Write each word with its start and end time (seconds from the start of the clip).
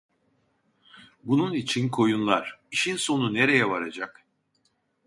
Bunun 1.23 1.53
için 1.53 1.89
koyunlar, 1.89 2.59
işin 2.71 2.95
sonu 2.95 3.33
neye 3.33 3.69
varacak? 3.69 4.25